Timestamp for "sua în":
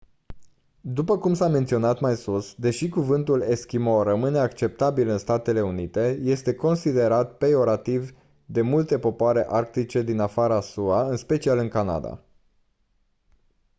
10.61-11.17